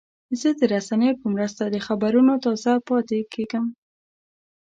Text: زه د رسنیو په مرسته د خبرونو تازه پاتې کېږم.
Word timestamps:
زه 0.39 0.49
د 0.59 0.61
رسنیو 0.73 1.19
په 1.21 1.27
مرسته 1.35 1.63
د 1.69 1.77
خبرونو 1.87 2.33
تازه 2.45 2.73
پاتې 2.89 3.19
کېږم. 3.33 3.65